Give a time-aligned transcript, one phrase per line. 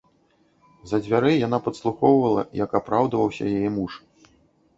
[0.85, 3.93] З-за дзвярэй яна падслухоўвала, як апраўдваўся яе муж.